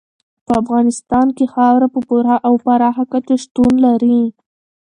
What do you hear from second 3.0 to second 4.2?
کچه شتون لري.